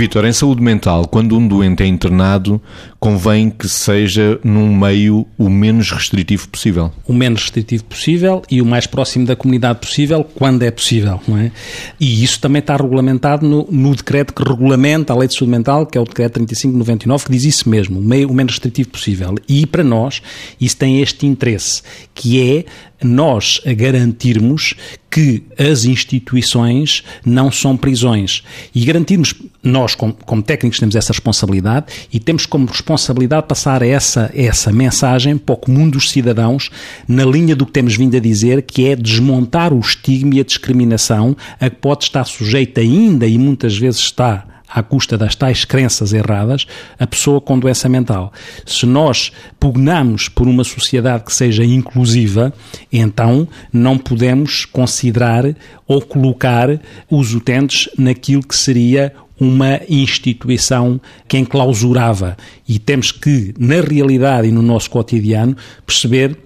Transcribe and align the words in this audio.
Vitor, 0.00 0.24
em 0.24 0.32
saúde 0.32 0.62
mental, 0.62 1.06
quando 1.06 1.36
um 1.36 1.46
doente 1.46 1.82
é 1.82 1.86
internado, 1.86 2.58
convém 2.98 3.50
que 3.50 3.68
seja 3.68 4.40
num 4.42 4.74
meio 4.74 5.26
o 5.36 5.50
menos 5.50 5.90
restritivo 5.92 6.48
possível. 6.48 6.90
O 7.06 7.12
menos 7.12 7.42
restritivo 7.42 7.84
possível 7.84 8.40
e 8.50 8.62
o 8.62 8.64
mais 8.64 8.86
próximo 8.86 9.26
da 9.26 9.36
comunidade 9.36 9.80
possível, 9.80 10.24
quando 10.24 10.62
é 10.62 10.70
possível, 10.70 11.20
não 11.28 11.36
é? 11.36 11.52
E 12.00 12.24
isso 12.24 12.40
também 12.40 12.60
está 12.60 12.76
regulamentado 12.76 13.46
no, 13.46 13.68
no 13.70 13.94
decreto 13.94 14.32
que 14.32 14.42
regulamenta 14.42 15.12
a 15.12 15.16
lei 15.18 15.28
de 15.28 15.34
saúde 15.34 15.50
mental, 15.50 15.84
que 15.84 15.98
é 15.98 16.00
o 16.00 16.04
decreto 16.04 16.32
3599, 16.32 17.26
que 17.26 17.32
diz 17.32 17.44
isso 17.44 17.68
mesmo, 17.68 18.00
o, 18.00 18.02
meio, 18.02 18.30
o 18.30 18.32
menos 18.32 18.54
restritivo 18.54 18.88
possível. 18.88 19.34
E 19.46 19.66
para 19.66 19.84
nós, 19.84 20.22
isso 20.58 20.78
tem 20.78 21.02
este 21.02 21.26
interesse, 21.26 21.82
que 22.14 22.40
é 22.40 22.64
nós 23.02 23.60
garantirmos 23.76 24.74
que 25.10 25.42
as 25.58 25.84
instituições 25.84 27.02
não 27.24 27.50
são 27.50 27.76
prisões. 27.76 28.44
E 28.74 28.84
garantirmos, 28.84 29.34
nós 29.62 29.94
como, 29.94 30.12
como, 30.12 30.42
técnicos 30.42 30.78
temos 30.78 30.94
essa 30.94 31.12
responsabilidade 31.12 31.86
e 32.12 32.20
temos 32.20 32.46
como 32.46 32.66
responsabilidade 32.66 33.46
passar 33.48 33.82
essa, 33.82 34.30
essa 34.34 34.72
mensagem 34.72 35.36
para 35.36 35.54
o 35.54 35.58
comum 35.58 35.88
dos 35.90 36.10
cidadãos 36.10 36.70
na 37.08 37.24
linha 37.24 37.56
do 37.56 37.66
que 37.66 37.72
temos 37.72 37.96
vindo 37.96 38.16
a 38.16 38.20
dizer, 38.20 38.62
que 38.62 38.86
é 38.86 38.94
desmontar 38.94 39.72
o 39.72 39.80
estigma 39.80 40.36
e 40.36 40.40
a 40.40 40.44
discriminação 40.44 41.36
a 41.58 41.68
que 41.68 41.76
pode 41.76 42.04
estar 42.04 42.24
sujeita 42.24 42.80
ainda 42.80 43.26
e 43.26 43.36
muitas 43.36 43.76
vezes 43.76 44.00
está 44.00 44.46
à 44.70 44.82
custa 44.82 45.18
das 45.18 45.34
tais 45.34 45.64
crenças 45.64 46.12
erradas, 46.12 46.66
a 46.98 47.06
pessoa 47.06 47.40
com 47.40 47.58
doença 47.58 47.88
mental. 47.88 48.32
Se 48.64 48.86
nós 48.86 49.32
pugnamos 49.58 50.28
por 50.28 50.46
uma 50.46 50.64
sociedade 50.64 51.24
que 51.24 51.32
seja 51.32 51.64
inclusiva, 51.64 52.52
então 52.92 53.48
não 53.72 53.98
podemos 53.98 54.64
considerar 54.64 55.44
ou 55.86 56.00
colocar 56.00 56.68
os 57.10 57.34
utentes 57.34 57.88
naquilo 57.98 58.42
que 58.42 58.56
seria 58.56 59.12
uma 59.40 59.80
instituição 59.88 61.00
que 61.26 61.38
enclausurava. 61.38 62.36
E 62.68 62.78
temos 62.78 63.10
que, 63.10 63.54
na 63.58 63.80
realidade 63.80 64.48
e 64.48 64.52
no 64.52 64.60
nosso 64.60 64.90
cotidiano, 64.90 65.56
perceber 65.86 66.36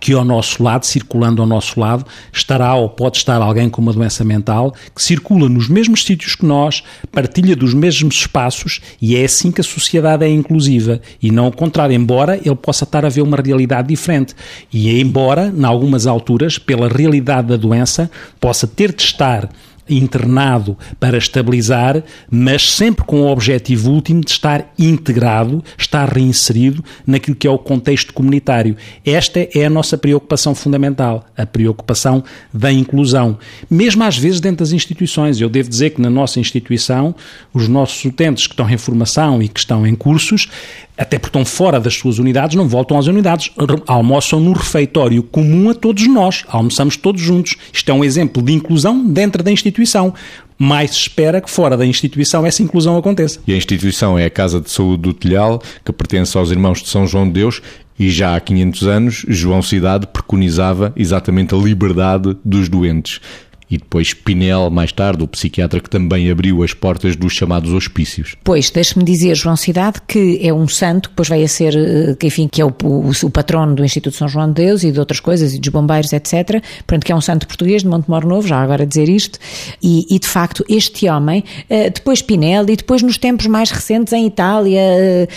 que 0.00 0.12
ao 0.12 0.24
nosso 0.24 0.62
lado, 0.62 0.86
circulando 0.86 1.42
ao 1.42 1.48
nosso 1.48 1.78
lado, 1.78 2.04
estará 2.32 2.74
ou 2.74 2.88
pode 2.88 3.18
estar 3.18 3.40
alguém 3.40 3.68
com 3.68 3.82
uma 3.82 3.92
doença 3.92 4.24
mental 4.24 4.74
que 4.94 5.02
circula 5.02 5.48
nos 5.48 5.68
mesmos 5.68 6.04
sítios 6.04 6.34
que 6.34 6.46
nós, 6.46 6.82
partilha 7.12 7.54
dos 7.54 7.74
mesmos 7.74 8.14
espaços 8.16 8.80
e 9.00 9.16
é 9.16 9.24
assim 9.24 9.52
que 9.52 9.60
a 9.60 9.64
sociedade 9.64 10.24
é 10.24 10.28
inclusiva. 10.28 11.00
E 11.22 11.30
não 11.30 11.48
o 11.48 11.52
contrário, 11.52 11.94
embora 11.94 12.36
ele 12.36 12.56
possa 12.56 12.84
estar 12.84 13.04
a 13.04 13.08
ver 13.08 13.22
uma 13.22 13.36
realidade 13.36 13.88
diferente. 13.88 14.34
E 14.72 15.00
embora, 15.00 15.52
em 15.54 15.64
algumas 15.64 16.06
alturas, 16.06 16.58
pela 16.58 16.88
realidade 16.88 17.48
da 17.48 17.56
doença, 17.56 18.10
possa 18.40 18.66
ter 18.66 18.92
de 18.92 19.02
estar 19.02 19.48
internado 19.88 20.76
para 20.98 21.18
estabilizar, 21.18 22.02
mas 22.30 22.70
sempre 22.70 23.04
com 23.04 23.22
o 23.22 23.30
objetivo 23.30 23.90
último 23.90 24.20
de 24.22 24.30
estar 24.30 24.72
integrado, 24.78 25.62
estar 25.76 26.08
reinserido 26.08 26.82
naquilo 27.06 27.36
que 27.36 27.46
é 27.46 27.50
o 27.50 27.58
contexto 27.58 28.12
comunitário. 28.12 28.76
Esta 29.04 29.48
é 29.54 29.64
a 29.64 29.70
nossa 29.70 29.98
preocupação 29.98 30.54
fundamental, 30.54 31.24
a 31.36 31.46
preocupação 31.46 32.24
da 32.52 32.72
inclusão. 32.72 33.38
Mesmo 33.70 34.04
às 34.04 34.16
vezes 34.16 34.40
dentro 34.40 34.58
das 34.58 34.72
instituições. 34.72 35.40
Eu 35.40 35.48
devo 35.48 35.68
dizer 35.68 35.90
que 35.90 36.00
na 36.00 36.10
nossa 36.10 36.40
instituição, 36.40 37.14
os 37.52 37.68
nossos 37.68 38.04
utentes 38.04 38.46
que 38.46 38.52
estão 38.52 38.68
em 38.70 38.78
formação 38.78 39.42
e 39.42 39.48
que 39.48 39.60
estão 39.60 39.86
em 39.86 39.94
cursos, 39.94 40.48
até 40.96 41.18
porque 41.18 41.30
estão 41.30 41.44
fora 41.44 41.80
das 41.80 41.94
suas 41.94 42.18
unidades, 42.18 42.56
não 42.56 42.68
voltam 42.68 42.98
às 42.98 43.06
unidades, 43.06 43.50
almoçam 43.86 44.38
no 44.38 44.52
refeitório 44.52 45.22
comum 45.22 45.70
a 45.70 45.74
todos 45.74 46.06
nós, 46.08 46.44
almoçamos 46.48 46.96
todos 46.96 47.20
juntos. 47.20 47.56
Isto 47.72 47.90
é 47.90 47.94
um 47.94 48.04
exemplo 48.04 48.42
de 48.42 48.52
inclusão 48.52 49.04
dentro 49.04 49.42
da 49.42 49.50
instituição. 49.50 50.14
Mais 50.56 50.92
espera 50.92 51.40
que 51.40 51.50
fora 51.50 51.76
da 51.76 51.84
instituição 51.84 52.46
essa 52.46 52.62
inclusão 52.62 52.96
aconteça. 52.96 53.40
E 53.46 53.52
a 53.52 53.56
instituição 53.56 54.16
é 54.16 54.24
a 54.26 54.30
Casa 54.30 54.60
de 54.60 54.70
Saúde 54.70 55.02
do 55.02 55.12
Telhal, 55.12 55.60
que 55.84 55.92
pertence 55.92 56.36
aos 56.38 56.52
Irmãos 56.52 56.80
de 56.80 56.88
São 56.88 57.06
João 57.06 57.26
de 57.26 57.32
Deus, 57.32 57.60
e 57.98 58.08
já 58.10 58.36
há 58.36 58.40
500 58.40 58.88
anos, 58.88 59.26
João 59.28 59.62
Cidade 59.62 60.06
preconizava 60.06 60.92
exatamente 60.96 61.54
a 61.54 61.58
liberdade 61.58 62.36
dos 62.44 62.68
doentes 62.68 63.20
e 63.70 63.78
depois 63.78 64.12
Pinel, 64.12 64.70
mais 64.70 64.92
tarde, 64.92 65.22
o 65.22 65.28
psiquiatra 65.28 65.80
que 65.80 65.88
também 65.88 66.30
abriu 66.30 66.62
as 66.62 66.74
portas 66.74 67.16
dos 67.16 67.32
chamados 67.32 67.72
hospícios. 67.72 68.36
Pois, 68.44 68.70
deixe-me 68.70 69.04
dizer, 69.04 69.34
João 69.34 69.56
Cidade, 69.56 70.00
que 70.06 70.38
é 70.42 70.52
um 70.52 70.68
santo, 70.68 71.08
que 71.08 71.14
depois 71.14 71.28
veio 71.28 71.44
a 71.44 71.48
ser, 71.48 71.74
eh, 71.76 72.14
que, 72.18 72.26
enfim, 72.26 72.48
que 72.48 72.60
é 72.60 72.64
o, 72.64 72.68
o, 72.82 73.10
o, 73.22 73.30
patrono 73.30 73.74
do 73.74 73.84
Instituto 73.84 74.16
São 74.16 74.28
João 74.28 74.48
de 74.48 74.54
Deus 74.54 74.84
e 74.84 74.92
de 74.92 74.98
outras 74.98 75.20
coisas, 75.20 75.54
e 75.54 75.58
dos 75.58 75.68
bombeiros, 75.70 76.12
etc. 76.12 76.62
Portanto, 76.78 77.04
que 77.04 77.12
é 77.12 77.16
um 77.16 77.20
santo 77.20 77.46
português 77.46 77.82
de 77.82 77.88
Montemor 77.88 78.26
Novo, 78.26 78.46
já 78.46 78.60
agora 78.60 78.86
dizer 78.86 79.08
isto, 79.08 79.38
e, 79.82 80.06
e 80.14 80.18
de 80.18 80.26
facto, 80.26 80.64
este 80.68 81.08
homem, 81.08 81.42
eh, 81.68 81.90
depois 81.90 82.22
Pinel, 82.22 82.68
e 82.68 82.76
depois 82.76 83.02
nos 83.02 83.18
tempos 83.18 83.46
mais 83.46 83.70
recentes 83.70 84.12
em 84.12 84.26
Itália, 84.26 84.80
eh, 84.80 85.28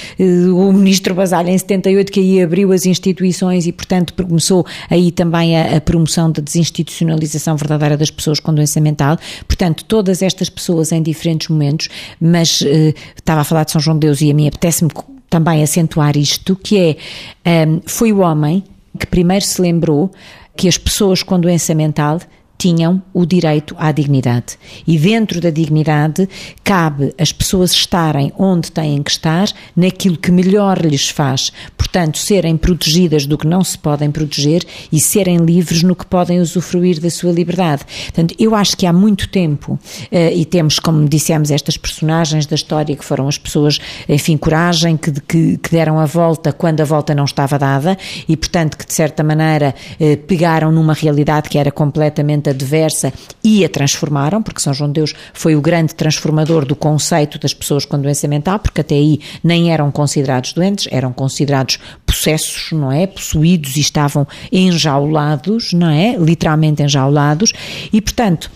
o 0.52 0.72
ministro 0.72 1.16
Basaglia 1.16 1.54
em 1.54 1.58
78, 1.58 2.12
que 2.12 2.20
aí 2.20 2.42
abriu 2.42 2.72
as 2.72 2.86
instituições 2.86 3.66
e, 3.66 3.72
portanto, 3.72 4.14
começou 4.14 4.66
aí 4.90 5.12
também 5.12 5.58
a, 5.58 5.78
a 5.78 5.82
promoção 5.82 6.32
da 6.32 6.42
desinstitucionalização 6.42 7.56
verdadeira 7.56 7.96
das 7.98 8.12
pessoas 8.18 8.40
com 8.40 8.54
doença 8.54 8.82
mental. 8.82 9.18
Portanto, 9.48 9.86
todas 9.86 10.22
estas 10.22 10.50
pessoas 10.50 10.92
em 10.92 11.02
diferentes 11.02 11.48
momentos, 11.48 11.88
mas 12.20 12.62
uh, 12.62 12.94
estava 13.16 13.42
a 13.42 13.44
falar 13.44 13.64
de 13.64 13.72
São 13.72 13.80
João 13.80 13.98
de 13.98 14.08
Deus 14.08 14.20
e 14.22 14.30
a 14.30 14.34
mim 14.34 14.48
apetece-me 14.48 14.92
também 15.30 15.64
acentuar 15.64 16.18
isto, 16.18 16.56
que 16.56 16.78
é, 16.78 16.90
um, 16.90 17.74
ehm, 17.74 17.80
foi 17.86 18.12
o 18.12 18.20
homem 18.20 18.64
que 18.98 19.06
primeiro 19.06 19.46
se 19.46 19.62
lembrou 19.62 20.12
que 20.56 20.68
as 20.68 20.78
pessoas 20.78 21.22
com 21.22 21.40
doença 21.40 21.76
mental 21.76 22.20
tinham 22.58 23.02
o 23.14 23.26
direito 23.26 23.76
à 23.78 23.92
dignidade. 23.92 24.58
E 24.86 24.98
dentro 24.98 25.40
da 25.40 25.50
dignidade 25.50 26.28
cabe 26.64 27.14
as 27.18 27.32
pessoas 27.32 27.72
estarem 27.72 28.32
onde 28.38 28.72
têm 28.72 29.02
que 29.04 29.12
estar, 29.12 29.48
naquilo 29.76 30.18
que 30.18 30.32
melhor 30.32 30.80
lhes 30.84 31.10
faz. 31.10 31.52
Portanto, 31.78 32.18
serem 32.18 32.58
protegidas 32.58 33.26
do 33.26 33.38
que 33.38 33.48
não 33.48 33.64
se 33.64 33.78
podem 33.78 34.12
proteger 34.12 34.64
e 34.92 35.00
serem 35.00 35.38
livres 35.38 35.84
no 35.84 35.96
que 35.96 36.06
podem 36.06 36.40
usufruir 36.40 37.00
da 37.00 37.10
sua 37.10 37.32
liberdade. 37.32 37.84
Portanto, 38.06 38.36
eu 38.40 38.56
acho 38.56 38.76
que 38.76 38.86
há 38.86 38.94
muito 38.94 39.30
tempo, 39.30 39.80
eh, 40.12 40.34
e 40.34 40.46
temos, 40.46 40.80
como 40.80 41.08
dissemos, 41.08 41.52
estas 41.52 41.78
personagens 41.78 42.46
da 42.46 42.56
história 42.56 42.96
que 42.96 43.06
foram 43.06 43.28
as 43.28 43.38
pessoas, 43.38 43.80
enfim, 44.08 44.38
coragem, 44.38 44.98
que, 44.98 45.12
que, 45.12 45.58
que 45.58 45.72
deram 45.72 46.00
a 46.00 46.06
volta 46.06 46.52
quando 46.52 46.82
a 46.82 46.86
volta 46.86 47.14
não 47.14 47.26
estava 47.26 47.58
dada 47.60 47.98
e, 48.28 48.36
portanto, 48.36 48.78
que 48.78 48.86
de 48.86 48.94
certa 48.94 49.24
maneira 49.24 49.76
eh, 50.00 50.16
pegaram 50.16 50.72
numa 50.72 50.94
realidade 50.94 51.50
que 51.50 51.58
era 51.58 51.72
completamente 51.72 52.47
adversa 52.50 53.14
e 53.44 53.64
a 53.64 53.70
transformaram, 53.70 54.42
porque 54.42 54.62
São 54.62 54.74
João 54.74 54.90
de 54.90 55.00
Deus 55.00 55.14
foi 55.34 55.56
o 55.56 55.62
grande 55.62 55.96
transformador 55.96 56.66
do 56.66 56.76
conceito 56.76 57.40
das 57.40 57.54
pessoas 57.54 57.86
com 57.86 58.00
doença 58.00 58.28
mental, 58.28 58.60
porque 58.60 58.82
até 58.82 58.96
aí 58.96 59.20
nem 59.44 59.72
eram 59.72 59.92
considerados 59.92 60.54
doentes, 60.54 60.88
eram 60.92 61.12
considerados 61.14 61.80
possessos, 62.06 62.72
não 62.72 62.92
é? 62.92 63.08
Possuídos 63.08 63.76
e 63.78 63.82
estavam 63.82 64.28
enjaulados, 64.52 65.74
não 65.74 65.90
é? 65.90 66.16
Literalmente 66.18 66.84
enjaulados, 66.84 67.54
e 67.92 68.02
portanto 68.02 68.50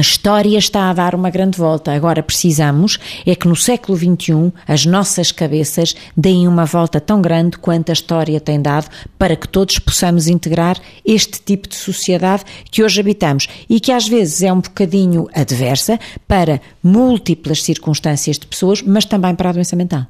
a 0.00 0.02
história 0.02 0.56
está 0.56 0.88
a 0.88 0.94
dar 0.94 1.14
uma 1.14 1.28
grande 1.28 1.58
volta. 1.58 1.92
Agora 1.92 2.22
precisamos 2.22 2.98
é 3.26 3.34
que 3.34 3.46
no 3.46 3.54
século 3.54 3.98
XXI 3.98 4.50
as 4.66 4.86
nossas 4.86 5.30
cabeças 5.30 5.94
deem 6.16 6.48
uma 6.48 6.64
volta 6.64 6.98
tão 6.98 7.20
grande 7.20 7.58
quanto 7.58 7.90
a 7.90 7.92
história 7.92 8.40
tem 8.40 8.62
dado 8.62 8.88
para 9.18 9.36
que 9.36 9.46
todos 9.46 9.78
possamos 9.78 10.26
integrar 10.26 10.78
este 11.04 11.42
tipo 11.42 11.68
de 11.68 11.74
sociedade 11.76 12.44
que 12.70 12.82
hoje 12.82 12.98
habitamos 12.98 13.46
e 13.68 13.78
que 13.78 13.92
às 13.92 14.08
vezes 14.08 14.42
é 14.42 14.50
um 14.50 14.60
bocadinho 14.60 15.28
adversa 15.34 16.00
para 16.26 16.62
múltiplas 16.82 17.62
circunstâncias 17.62 18.38
de 18.38 18.46
pessoas, 18.46 18.80
mas 18.80 19.04
também 19.04 19.34
para 19.34 19.50
a 19.50 19.52
doença 19.52 19.76
mental. 19.76 20.06